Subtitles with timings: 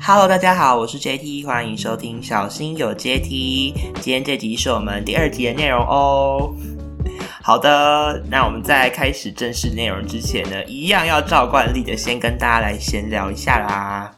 [0.00, 3.74] Hello，大家好，我是 JT，欢迎收听小心有阶梯。
[4.00, 6.54] 今天这集是我们第二集的内容哦。
[7.42, 14.15] 好的，那我们在开始正式内容之前呢，一样要照惯例的先跟大家来闲聊一下啦。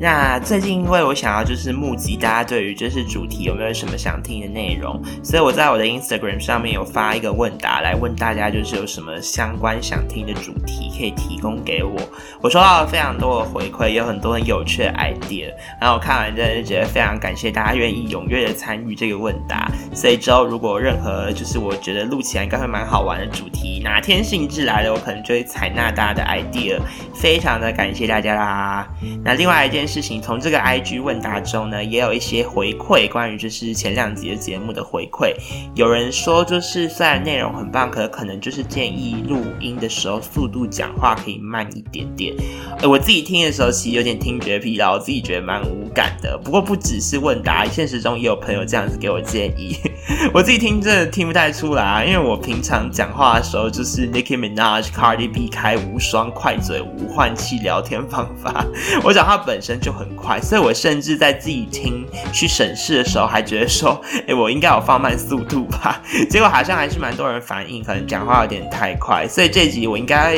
[0.00, 11.96] 那最近因为我想要就是募集大家对于就是主题有没有什么想听的内容，所以我在我的 Instagram 上面有发一个问答来问大家，就是有什么相关想听的主题可以提供给我。
[12.40, 15.50] 我收到了非常多的回馈，有很多很有趣的 idea，
[15.80, 19.68] 然后我看完真的是觉得非常感谢大家愿意踊跃的参与这个问答。
[19.92, 26.78] 所以之后如果任何就是我觉得录起来应该会蛮好玩的主题，哪天兴致来了，我可能就会采纳大家的 idea。
[27.16, 28.88] 非常的感谢大家啦。
[29.24, 29.87] 那另外一件。
[29.88, 35.34] 事情从这个 IG 问答中呢，也有一些回馈，关于就是前两集的节目的回馈。
[35.74, 42.34] 有人说，就是虽然内容很棒，可可能就是建议录音的时候速度讲话可以慢一点点。
[42.80, 46.38] 呃，我自己听的时候其实有点听觉疲劳，我自己觉得蛮无感的。
[46.44, 49.74] 不过不只是问答，现实中也有朋友这样子给我建议。
[50.32, 58.64] 我自己听真的听不太出来啊，因为我平常讲话的时候就是 Nicki Minaj、Cardi B 开无双快嘴无换气聊天方法，
[59.04, 66.00] 我讲话本身就很快，所以我甚至在自己听去审视的时候，还觉得说， 哎，我应该有放慢速度吧？
[66.30, 70.34] 结果好像还是蛮多人反映，可能讲话有点太快，所以这集我应该，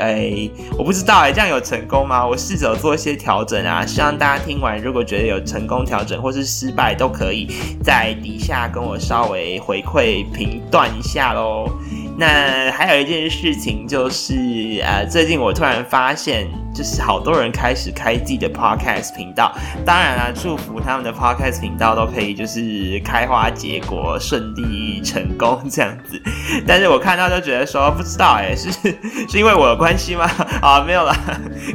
[0.00, 2.26] 哎，我不知道哎，这样有成功吗？
[2.26, 7.48] 我试着做一些调整啊，希望大家听完如果觉得有成功调整或是失败，都可以
[7.84, 11.66] 在底下跟我稍微回馈评断一下喽。
[12.22, 16.46] 那还有一件事情就是，呃，最近我突然发现。
[16.74, 26.18] 就是好多人开始开自己的 podcast 频道，当然啦，祝福他们的 podcast 频道都可以就是开花结果，顺利成功这样子。
[26.66, 30.24] 但是我看到就觉得说，不知道哎， 是是因为我的关系吗？
[30.62, 31.14] 啊，没有啦，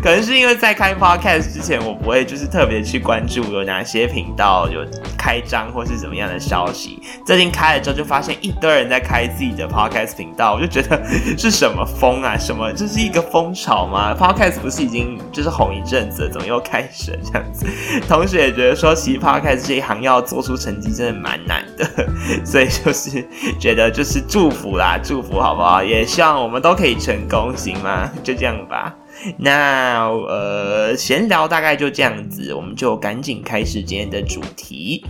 [0.01, 4.83] 可能是因为在开 podcast 之前，我不会就是特别去关注有哪些频道有
[5.15, 6.99] 开张或是怎么样的消息。
[7.23, 11.01] 最近开了之后，就发现一堆人在开自己的 podcast 频我就觉得
[11.37, 12.37] 是什么风啊？
[12.37, 14.87] 什么这是一个风潮吗？podcast 不是？
[14.87, 17.65] 已经就是红一阵子，怎么又开始了这样子？
[18.07, 21.85] 同时也觉得说，其实 podcast 这一行要做出成绩真的蛮难的，
[22.45, 23.25] 所以就是
[23.59, 25.83] 觉得就是祝福啦，祝福好不好？
[25.83, 28.09] 也希望我们都可以成功，行吗？
[28.23, 28.95] 就这样吧。
[29.37, 35.03] 那呃，闲聊大概就这样子，我们就赶紧开始今天的主题。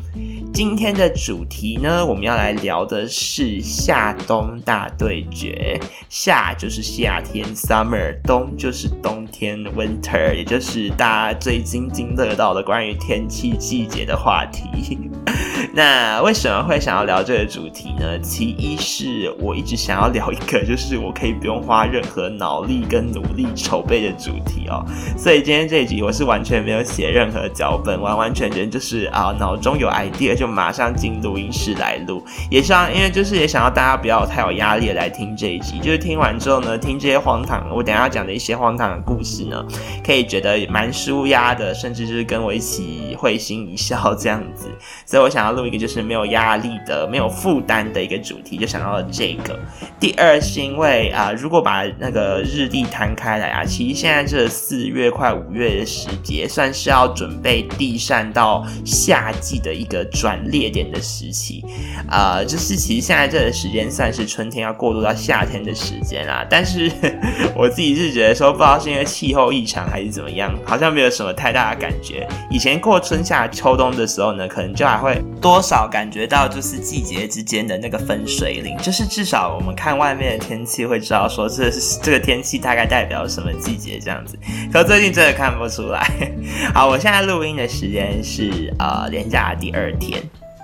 [0.58, 5.80] 今天的主题呢，我们要来聊的是夏冬大对决。
[6.10, 14.98] 夏就是夏天 （summer），冬就是冬天 （winter），也就是大家最津津乐道的关于天气季节的话题。
[15.74, 18.18] 那为什么会想要聊这个主题呢？
[18.20, 24.84] 其一是我一直想要聊一个，就是我可以不用花任何脑力跟努力筹备的主题哦。
[25.16, 32.26] 所以今天这一集我是完全没有写任何脚本，完完全全就是啊，脑中有 idea 就马上进录音室来录。
[32.50, 39.64] 也希望因为就是也想要大家不要太有压力来听这一集，就是听完之后呢，听这些荒唐我等下讲的一些荒唐的故事呢，
[40.04, 44.68] 可以觉得蛮舒压的，甚至就是跟我一起会心一笑这样子。
[45.06, 45.68] 所以我想要录。
[45.68, 49.60] 一个就是没有压力的、没有负担的一个主题，就想到了这个。
[50.00, 61.64] 第二是因为啊，如果把那个日历摊开来啊，其实现在这四月快五月的时节，算是要准备地扇到夏季的一个转捩点的时期。
[62.10, 66.44] 啊，就是其实现在这个时间算是春天要过渡到夏天的时间啊。
[66.50, 66.92] 但是
[67.56, 72.28] 我自己是觉得说，不知道是因为气候异常还是怎么样，好像没有什么太大的感觉。
[72.50, 75.62] 以前过春夏秋冬的时候呢，可能就还会多。
[75.68, 81.70] 少感觉到就是季节之间的那个分水岭，就是至少我们看外面的天气会知道说这
[82.02, 84.40] 这个天气大概代表什么季节这样子。
[84.72, 86.10] 可最近真的看不出来。
[86.74, 90.17] 好，我现在录音的时间是呃连假第二天。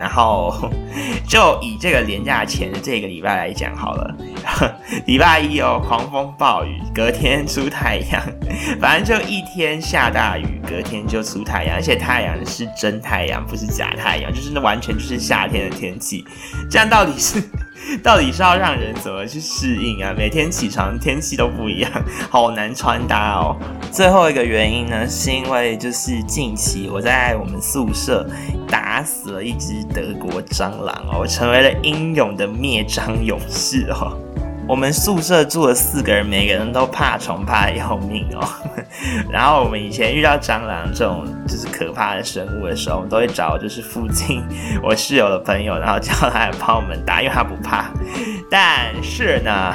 [0.03, 0.53] 然后
[1.25, 4.13] 就以这个连假前的这个礼拜来讲好了，
[5.07, 8.21] 礼拜一哦，狂风暴雨，隔天出太阳，
[8.81, 16.25] 反正就一天下大雨，隔天就出太阳，而且太阳是真太阳，不是假太阳，就是那完全就是夏天的天气，
[16.69, 17.41] 这样到底是？
[18.01, 20.13] 到底是要让人怎么去适应啊？
[20.15, 21.91] 每天起床天气都不一样，
[22.29, 23.55] 好难穿搭哦。
[23.91, 28.27] 最后一个原因呢，是因为就是近期我在我们宿舍
[28.67, 34.17] 打死了一只德国蟑螂哦，我成为了英勇的灭蟑勇士哦。
[34.65, 38.47] 我们宿舍住了四个人，每个人都怕虫怕的要命哦。
[39.29, 44.41] 然后我们以前遇到蟑螂这种就是可怕的生物的时候，我们都会找就是附近
[44.81, 47.91] 我室友的朋友，然后叫他来帮我们打，因为他不怕。
[48.49, 49.73] 但是呢，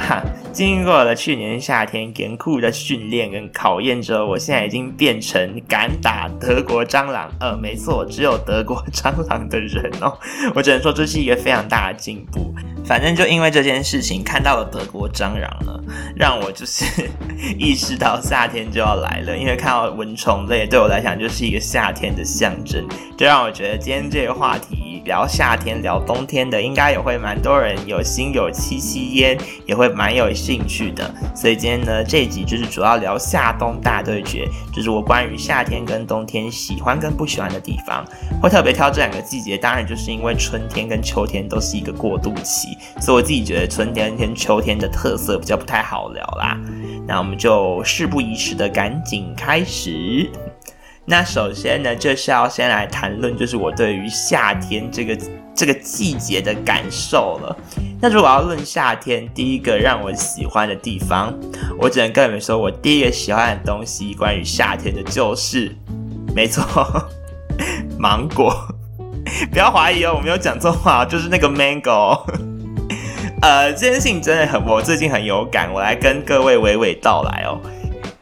[0.51, 10.17] 经过了去年夏天严酷的训练跟考验之后，我现在已经变成敢打德国蟑螂，呃，没错，只有德国蟑螂的人哦。
[10.55, 12.55] 我只能说这是一个非常大的进步。
[12.89, 15.79] 反正就因为这件事情，看到了德国蟑螂呢，
[16.17, 16.83] 让我就是
[17.55, 19.37] 意识到夏天就要来了。
[19.37, 22.83] 因为看到蚊虫类，对我来讲就是一个夏天的象征，
[23.15, 29.37] 就让我觉得今天这个话题聊夏天、聊冬天的，应该也会蛮多人有心有戚戚焉，
[29.67, 31.13] 也会蛮有兴趣的。
[31.35, 38.03] 所以今天呢，这一集就是主要聊夏冬大对决，就是我关于夏天跟冬天喜欢跟不喜欢的地方。
[38.41, 42.69] 会特别挑这两个季节，当然就是因为春天跟秋天都是一个过渡期。
[42.99, 46.57] 所以我自己觉得春天跟秋天的特色比较不太好聊啦，
[47.07, 50.29] 那我们就事不宜迟的赶紧开始。
[51.05, 55.17] 那首先呢，就是要先来谈论，就是我对于夏天这个
[55.55, 57.57] 这个季节的感受了。
[57.99, 61.33] 那如果要论夏天，第一个让我喜欢的地方，
[61.79, 65.75] 我只能跟你们说，我第一个喜欢的东西，关于夏天的就是，
[66.35, 66.63] 没错，
[67.97, 68.55] 芒果。
[69.51, 72.23] 不要怀疑哦，我没有讲错话，就是那个 mango。
[73.41, 77.57] 呃，这件事情真的很，我最近很有感，我来跟各位娓娓道来哦。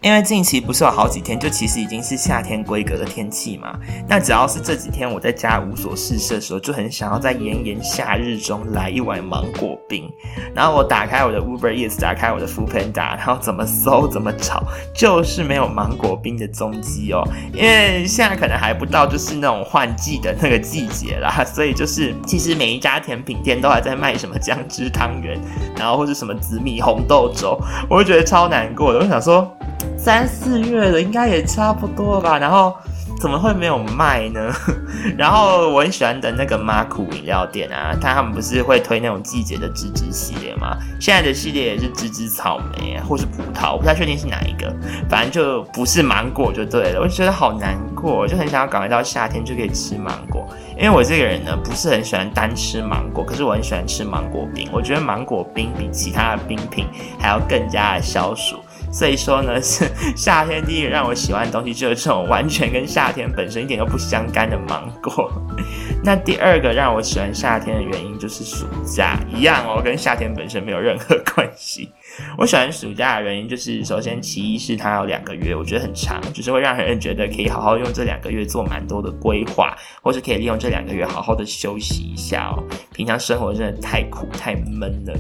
[0.01, 3.75] 因为近期不是有好几天，就其实已经是夏天规格的天气嘛。
[4.07, 10.07] 那只要是这几天我在家无所事事的时候，就很想要在炎炎夏日中来一碗芒果冰。
[10.53, 14.63] 然后我打开我的 Uber Eats，打开我的 Food Panda，然后怎么搜怎么找，
[14.93, 17.27] 就是没有芒果冰的踪迹哦。
[17.51, 25.37] 因为现在可能还不到就是那种换季的那个季节啦， 所以就是其实每一家甜品店都还在卖什么姜汁汤圆，
[25.75, 27.59] 然后或者什么紫米红豆粥，
[27.89, 28.99] 我就觉得超难过的。
[28.99, 29.51] 我想说。
[29.97, 32.37] 三四月了，应该也差不多吧。
[32.37, 32.75] 然后
[33.19, 34.51] 怎么会没有卖呢？
[35.17, 40.77] 然后我很喜欢的那个马库饮料店啊，他们不是会推那种季节的芝芝系列吗？
[40.99, 44.73] 现在的系列也是芝芝草莓，或是葡萄，我不太确定是哪一个。
[45.09, 47.01] 反正就不是芒果就对了。
[47.01, 50.47] 我就觉得好难过，就很想要赶快到夏天就可以吃芒果。
[50.77, 54.69] 因为我这个人呢，不是很喜欢单吃芒果，可是我很喜欢吃芒果冰。
[54.71, 56.87] 我觉得芒果冰比其他的冰品
[57.19, 58.57] 还要更加的消暑。
[58.91, 59.85] 所以说呢， 是
[60.15, 65.31] 夏天第一个让我喜欢的东西，就是这种完全跟夏天本身一点都不相干的芒果。
[66.03, 71.91] 那第二个让我喜欢夏天的原因，就是暑假一样哦，跟夏天本身没有任何关系。
[72.37, 82.63] 我喜欢暑假的原因就是，首先其一是它有两个月，我觉得很长，就是会让人觉得可以好好用这两个月做蛮多的规划，或是可以利用这两个月好好的休息一下哦。
[82.93, 85.13] 平常生活真的太苦太闷了，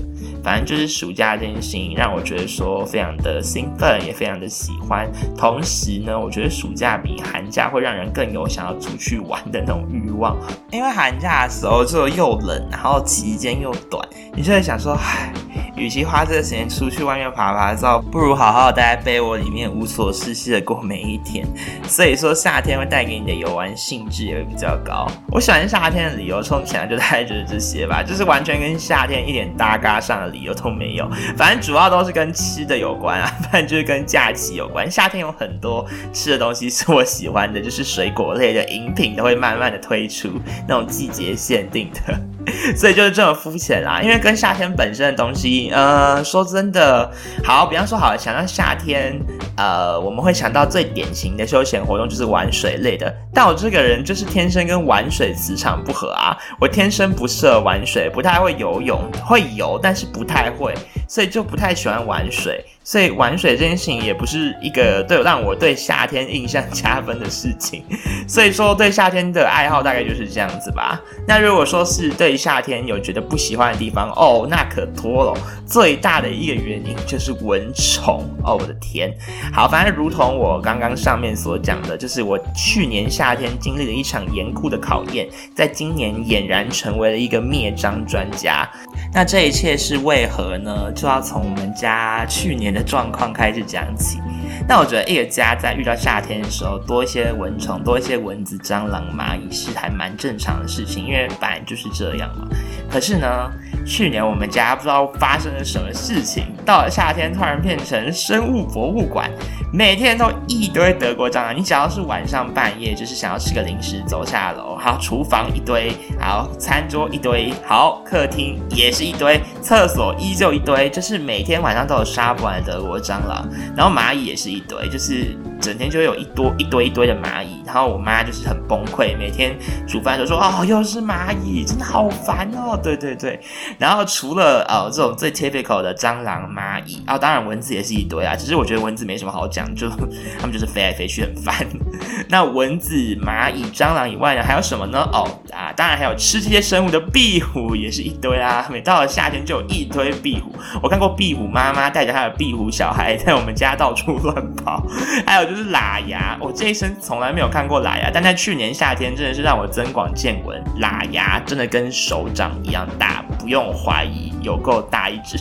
[0.43, 5.11] 反正就是暑假这件事情让我觉得说非常的兴奋，也非常的喜欢。
[5.37, 10.37] 同时呢，我觉得暑假比寒假会让人更有想要出去玩的那种欲望，
[10.71, 15.31] 因为寒假的时候就又冷，然后期间又短，你就会想说，唉。
[15.77, 21.45] 与其花这个时间出去外面爬爬照，不如好好待在被窝里面无所事事的过每一天。
[21.87, 25.07] 所以说夏天会带给你的游玩兴致也会比较高。
[25.31, 31.07] 我喜欢夏天的理由，充其量就大概就是这些吧，就是完全跟夏天一点搭嘎上的理由都没有。
[31.37, 34.89] 反正主要都是跟吃的有关啊，反正就是跟假期有关。
[34.89, 40.29] 夏天有很多吃的东西是我喜欢的，就是水果类的饮品都会慢慢的推出
[40.67, 42.36] 那种季节限定的。
[42.75, 47.11] 所以就是这么肤浅啦，因为跟夏天本身的东西，呃，说真的，
[47.43, 49.19] 好，比方说，好，想到夏天，
[49.57, 53.13] 呃，我们会想到最典型的休闲活动就是玩水类的。
[53.33, 60.73] 但我这个人就是天生跟玩水磁场不合啊，我天生不适合玩水，不太会游泳，会游，但是不太会，
[61.07, 62.63] 所以就不太喜欢玩水。
[62.87, 67.83] 所以玩水这件事情也不是一个对让我对夏天印象加分的事情。
[68.29, 70.97] 所以说对夏天的爱好大概就是这样子吧。
[71.27, 75.37] 那如果说是对夏天有觉得不喜欢的地方哦，那可多了。
[75.65, 79.13] 最大的一个原因就是蚊虫哦，我的天。
[79.51, 88.65] 好，反正如同我刚刚上面所讲的，就是我去年夏天经历了一场严酷的考验，在今年俨然成为了一个灭蟑专家。
[89.13, 90.89] 那这一切是为何呢？
[90.93, 92.76] 就要从我们家去年。
[92.77, 94.19] 的状况开始讲起，
[94.67, 102.47] 那我觉得一个家在遇到夏天的时候，多一些蚊虫，多一些蚊子、蟑螂、蚂蚁是还蛮正常的事情，因为本来就是这样嘛。
[102.89, 103.51] 可是呢，
[103.85, 109.29] 去年我们家不知道发生了什么事情，到了夏天突然变成生物博物馆，
[109.73, 111.55] 每天都一堆德国蟑螂。
[111.57, 123.45] 你只要是晚上半夜，就是想要吃个零食，走下楼，好，厨房一堆，好，餐桌一堆，好，客厅也是一堆，厕所依旧一堆，就是每天晚上都有杀不完的德国蟑螂。
[123.75, 127.61] 然后蚂蚁也是一堆，就是整天就有一多一堆一堆的蚂蚁。
[127.65, 129.53] 然后我妈就是很崩溃，每天
[129.85, 133.39] 煮饭就说：“哦，又是蚂蚁，真的好烦哦。”对对对。
[133.77, 138.35] 然后除了呃这种最 typical 的蟑螂、蚂蚁啊，当然蚊子也是一堆啊。
[138.35, 139.89] 只是我觉得蚊子没什么好讲，就
[140.39, 141.53] 他们就是飞来飞去很烦。
[142.29, 144.99] 那蚊子、蚂蚁、蟑螂以外呢，还有什么呢？
[145.11, 148.65] 哦啊，当然还有吃这些生物的壁虎也是一堆啊。
[148.71, 150.53] 每到了夏天就有一堆壁虎。
[150.81, 154.85] 我看过壁虎妈妈带着她的壁虎小孩在我们家到处乱跑。
[155.25, 163.23] 还有就是喇牙，我这一生从来没有看过喇牙，但在去年夏天真的是让我增广见闻，喇牙真的跟手掌一样大。
[163.39, 165.37] 不用怀疑，有够大一只，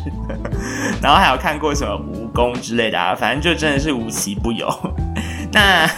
[1.02, 4.68] 然后还有看过什么蜈蚣之类的啊，反正就真的是无奇不有。
[5.50, 5.88] 那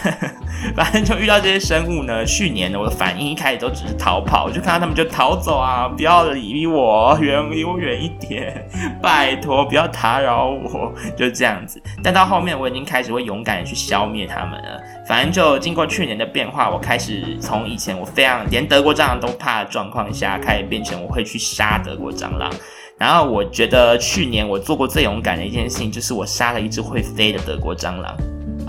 [0.75, 8.69] 反正就遇到这些生物呢，去年呢我的反应一开始都只是逃跑，我就看到他们就逃走啊，不要理我，远离我远一点，
[9.01, 11.81] 拜托不要打扰我，就这样子。
[12.03, 14.81] 但到后面我已经开始会勇敢的去消灭他们了。
[15.07, 22.53] 反正就经过去年的变化，我开始从以前我非常连德国蟑螂都怕的状况下，开始变成我会去杀德国蟑螂。
[22.99, 28.15] 然后我觉得去年我做过最勇敢的一件事情，就是我杀了一只会飞的德国蟑螂。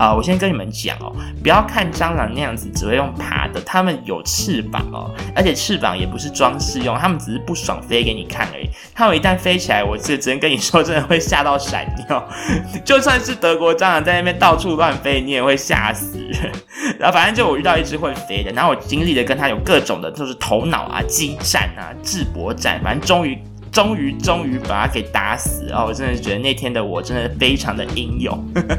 [0.00, 8.66] 啊，我先跟你们讲哦，不要看蟑螂那样子只会用爬的，它们有翅膀哦，而且翅膀也不是装饰用，它们只是不爽飞给你看而已。
[8.94, 12.26] 它们一旦飞起来，我这只能跟你说，真的会吓到闪尿。
[12.82, 16.50] 就算是德国蟑螂在那边到处乱飞，你也会吓死人。
[16.98, 23.38] 然后反正就我遇到一只会飞的，然后我经历的跟它有各种的，就是头脑啊、激战啊、智博战，反正终于。
[23.72, 25.84] 终于，终于把他给打死哦！
[25.86, 28.36] 我真的觉得那天的我真的非常的英勇。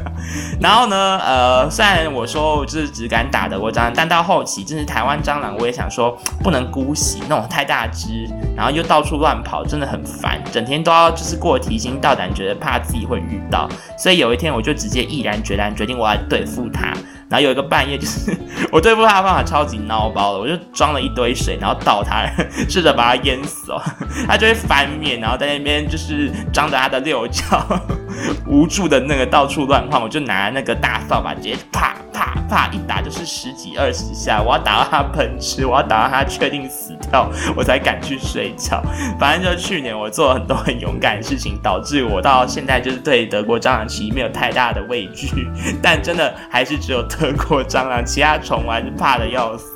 [0.60, 13.68] 然后呢，呃，虽然我说我就是只敢打德国蟑螂，但到后期，真是台湾蟑螂，我也想说不能姑息那种太大只，然后又到处乱跑，真的很烦，整天都要就是过提心吊胆，觉得怕自己会遇到。
[13.96, 16.92] 所以有一天，我就直接毅然决然决定我要对付它。
[17.32, 18.30] 然后有一个半夜，就是
[18.70, 22.30] 我对付他的方法超级孬包的，我就装了一堆水，然后倒它，
[22.68, 23.80] 试着把它淹死哦。
[24.28, 27.66] 它就会翻面，然后在那边就是张着它的六角，
[28.46, 30.02] 无助的那个到处乱晃。
[30.02, 38.82] 我就拿那个大扫把，直接啪啪啪一打就是十几二十下，我要打到他喷吃，我要打到他确定死掉，我才敢去睡觉。
[39.18, 45.46] 反正就是去年我做了很多很勇敢的事情，导致我到现在就是对德国蟑螂其实没有太大的畏惧，
[45.80, 47.06] 但真的还是只有。
[47.12, 49.71] 德国蟑螂，其他虫我还是怕的要死。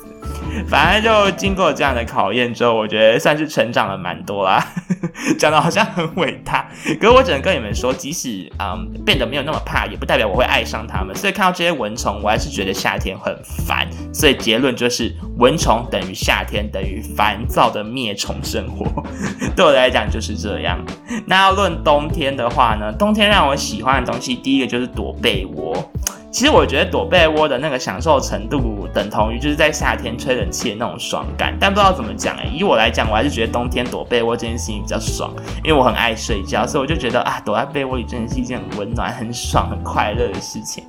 [0.67, 4.65] 反正就经过这样的考验之后，我觉得算是成长了蛮多啦。
[5.37, 6.67] 讲的好像很伟大，
[6.99, 11.15] 可是我只能跟你们说，即使嗯变得没有那么怕，也不代表我会爱上它们。
[11.15, 13.35] 所以看到这些蚊虫，我还是觉得夏天很
[13.65, 13.87] 烦。
[14.13, 19.03] 所以结论就是，蚊虫等于夏天等于烦躁的灭虫生活。
[19.55, 20.79] 对我来讲就是这样。
[21.25, 25.91] 那要论冬天的话呢，冬天让我喜欢的东西，第一个就是躲被窝。
[26.29, 31.55] 其实我觉得躲被窝的那个享受程度，等同于就是在夏天吹冷气的那种爽感。
[31.59, 40.83] 但不知道怎么讲哎，以我来讲，我还是觉得冬天躲被窝这件事情比较爽，因为我很爱睡觉，所以我就觉得啊，躲在被窝里真的是一件很温暖、很爽、很快乐的事情。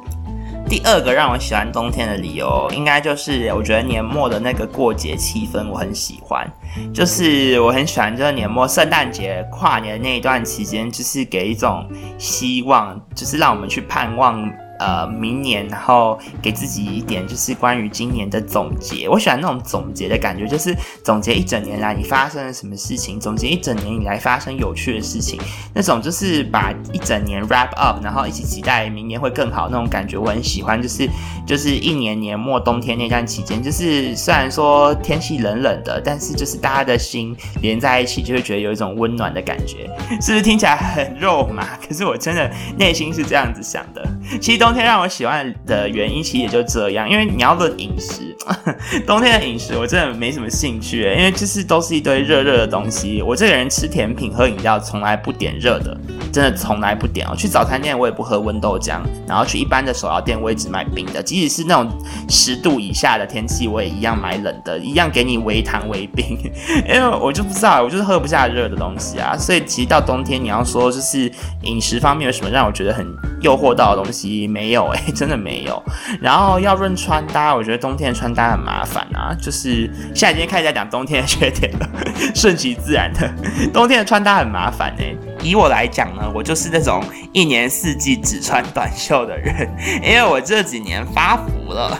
[0.68, 6.46] 第二个让我喜欢冬天的理由，应该就是我觉得年末的那个过节气氛我很喜欢，
[6.92, 14.46] 就是我很喜欢这个年末圣诞节、跨年那一段期间，就是给一种希望，就是让我们去盼望。
[14.78, 19.08] 呃，明年，然后给自己一点就是关于今年的总结。
[19.08, 25.40] 我喜欢那种总结的感觉，就是总结一整年来你发生了什么事情，总结一整年以来发生有趣的事情，
[25.74, 30.80] 那种就是把一整年 wrap up，然后一起期待明年会更好那种感觉，我很喜欢。
[30.80, 31.08] 就是
[31.44, 41.76] 就是一年年末冬天那段期间，就是虽然说天气冷冷的，但是就是大家的心连在一起，就会觉得有一种温暖的感觉，是不是听起来很肉麻？
[41.86, 44.06] 可是我真的内心是这样子想的。
[44.40, 47.08] 其实冬天让我喜欢的原因，其实也就这样。
[47.08, 48.36] 因为你要论饮食，
[49.06, 53.22] 冬天的饮食我真的没什么兴趣，因为就是都是一堆热热的东西。
[53.22, 55.96] 我这个人吃甜品、喝饮料从来不点热的，
[56.32, 57.34] 真的从来不点哦。
[57.36, 61.22] 去早餐店我也不喝温豆浆，然后去一般的手摇店我也只买冰的。
[61.22, 61.90] 即使是那种
[62.28, 66.38] 十度以下的天气，我也一样买冷的，一样给你微糖微冰。
[66.86, 69.36] 因为我就不知道，我就是喝不下热的东西啊。
[69.36, 71.30] 所以其实到冬天，你要说就是
[71.62, 73.06] 饮食方面有什么让我觉得很
[73.40, 74.17] 诱惑到的东西。
[74.18, 75.82] 西没有哎，真的没有。
[76.20, 81.88] 然后要论穿搭，我觉得冬天穿搭很麻烦啊，就是现在已经开始在讲冬天的缺点了，
[82.34, 83.30] 顺其自然的，
[83.72, 85.14] 冬天的穿搭很麻烦哎。
[85.42, 87.02] 以我来讲呢，我就是那种
[87.32, 89.68] 一年四季只穿短袖的人，
[90.02, 91.98] 因为我这几年发福了，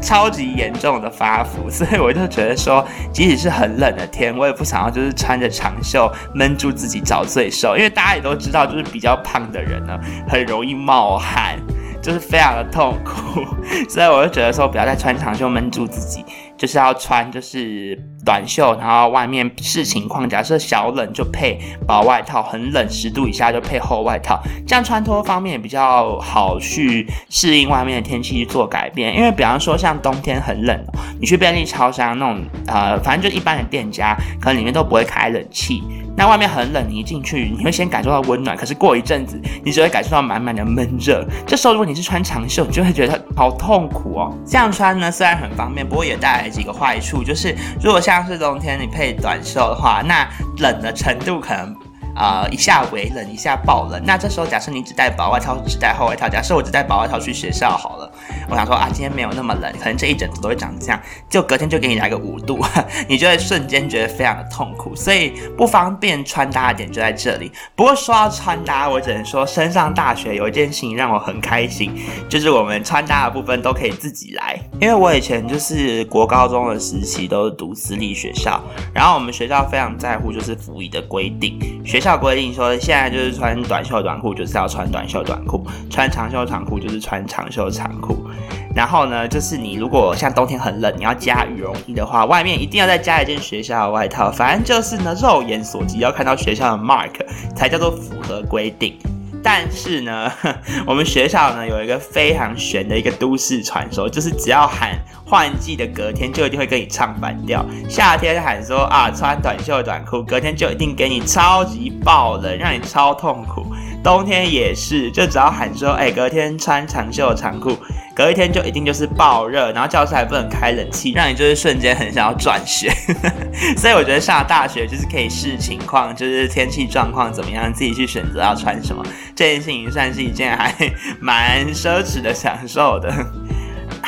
[0.00, 11.58] 超级严重的发福，所以我就觉得说，即使是很冷的天，我也不想要就是穿着长袖闷住自己找罪受，因为大家也都知道，就是比较胖的人呢，很容易冒汗。
[12.02, 13.44] 就是非常的痛苦，
[13.88, 16.24] 所以我就觉得说，不要再穿长袖闷住自己，
[16.58, 29.16] 就是要穿就是短袖，然后外面视情况，假设小冷就配薄外套，很冷十度以下就配厚外套，这样穿脱方面比较好去适应外面的天气去做改变。
[29.16, 30.78] 因为比方说像冬天很冷，
[31.20, 35.82] 你去便利超商那种呃，反正就一般的店家，可能里面都不会开冷气。
[36.14, 41.26] 那外面很冷，你一进去，你会先感受到温暖，可是过一阵子，你只会感受到满满的闷热。
[41.46, 44.30] 这时候，如果你是穿长袖，你就会觉得好痛苦哦。
[44.46, 50.28] 这样穿呢，虽然很方便，不过也带来几个坏处，就是如果像像是冬天你配短袖的话，那
[50.58, 51.74] 冷的程度可能。
[52.14, 54.00] 啊，一下微冷，一下暴冷。
[54.04, 56.28] 那这时候，假设你只带薄外套，只带厚外套。
[56.28, 58.12] 假设我只带薄外套去学校好了，
[58.50, 62.58] 我想说啊，今天没有那么冷，可能这一整都会长这样，就隔天就给你来个五度，
[63.08, 64.94] 你就会瞬间觉得非常的痛苦。
[64.94, 67.50] 所以不方便穿搭的点就在这里。
[67.74, 71.94] 不过说到穿搭，我只能说升上大学有一件事情让我很开心，
[72.28, 74.58] 就是我们穿搭的部分都可以自己来。
[74.80, 78.60] 因为我以前就是国高中的时期都是读私立学校，
[78.92, 88.26] 然后我们学校非常在乎就是服仪的规定，学校规定说，现在就是穿短袖短裤，就是要穿短袖短裤；穿长袖长裤，就是穿长袖长裤。
[88.74, 94.32] 然后呢，就是你如果像冬天很冷，你要加羽绒衣的话，外面一定要再加一件学校的外套。
[94.32, 97.12] 反正就是呢，肉眼所及要看到学校的 mark
[97.54, 98.98] 才叫做符合规定。
[99.42, 100.30] 但是呢，
[100.86, 107.64] 我们学校呢有一个非常玄的一个都市传说，就是只要喊换季的隔天，就一定会跟你唱反调。
[107.88, 113.66] 夏天喊说啊穿短袖短裤，隔天就一定给你超级爆冷，让你超痛苦。
[114.02, 117.76] 冬天也是，就只要喊说哎隔天穿长袖长裤。
[118.14, 122.92] 隔一天就一定就是爆热，然后教室还不能开冷气，让你就是瞬间很想要转学。
[123.74, 129.02] 所以我觉得上了大学就是可以视情况，就是天气状况怎么样，自己去选择要穿什么。
[129.34, 130.74] 这件事情算是一件还
[131.20, 133.10] 蛮奢侈的享受的。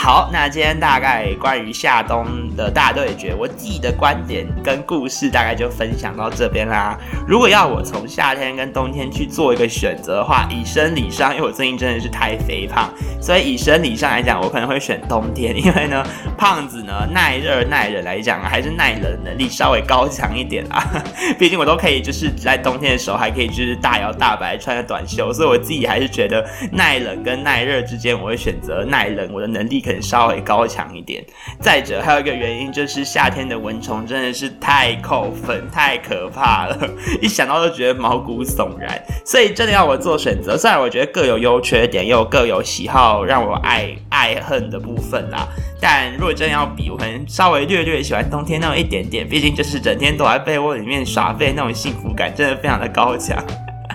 [0.04, 6.94] 好，那今天大概关于夏冬的大对决，我自己的观点跟故事大概就分享到这边啦。
[7.26, 16.06] 如果要我从夏天跟冬天去做一个选择的话，以生理上，因为我最近真的是太肥胖，所以以生理上来讲，我可能会选冬天，因为呢，
[16.36, 20.86] 胖子呢耐热耐冷来讲，还是耐冷能力稍微高强一点啊。
[21.38, 29.93] 毕竟我都可以就是在冬天的时候还可以就是大摇大摆穿着短袖，所以我自己还是觉得耐冷跟耐热之间，我会选择耐冷，我的能力可。
[30.02, 31.24] 稍微高强一点。
[31.60, 36.78] 再者，还有一个原因就是夏天的蚊虫真的是太扣分、太可怕了，
[37.20, 39.02] 一想到就觉得毛骨悚然。
[39.24, 45.48] 所以真的要我做选择，虽然我觉得各有优缺点，又各有喜好让我爱爱恨的部分啦。
[45.80, 53.42] 但如果真的要比，我可能稍微略略喜欢冬天那种一点点，毕竟就是整天躲在被窝里面耍废那种幸福感，真的非常的高强。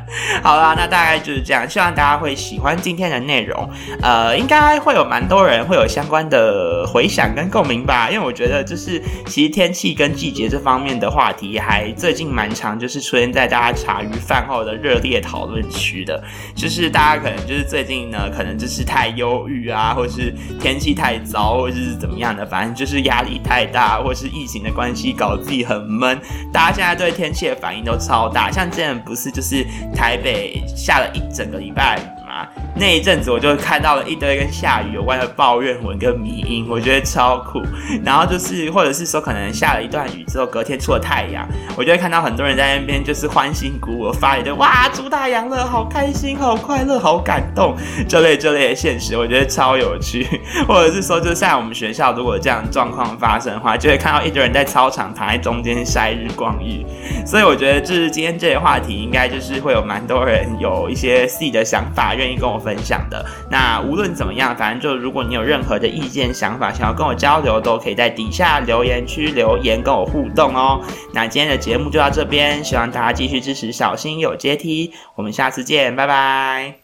[0.41, 3.69] 好啦，那大概就是这样，希望大家会喜欢今天的内容。
[4.01, 16.21] 呃，应该会有蛮多人会有相关的回想跟共鸣吧，因为我觉得就是其实天气跟季节这方面的话题，还最近蛮长，就是出现在大家茶余饭后的热烈讨论区的。
[16.55, 26.19] 就是大家可能就是最近呢，可能就是太忧郁啊，或是天气太糟，或者是怎么样的，反正就是压力太大，或是疫情的关系搞自己很闷。
[26.51, 29.65] 大家现在对天气的反应都超大，像之前不是就是。
[29.99, 32.47] 台北下了一整个礼拜雨嘛，
[32.79, 37.61] 那一阵子我就看到了一堆跟下雨有关的抱怨文跟迷音，我觉得超酷。
[38.05, 47.75] 然后就是，或者是说可能下了一段雨之后，隔天出了太阳，我就会看到很多人在那边就是欢欣鼓舞，发一堆哇，出大阳了，好开心，好快乐，好感动，
[48.07, 50.25] 这类这类的现实，我觉得超有趣。
[50.65, 56.85] 或者是说，就像我们学校如果这样状况发生的话，就会看到一堆人在操场躺在中间晒日光浴。
[57.25, 63.25] 所以我觉得，就是今天这个话题，应该就是会有蛮多人有一些自己的想法，愿意跟我分分享的。
[63.49, 70.79] 那无论怎么样，反正就如果你有任何的意见、想法，想要跟我交流，都可以在底下留言区留言跟我互动哦。
[71.11, 76.75] 那今天的节目就到这边，希望大家继续支持小心有阶梯，我们下次见，拜拜。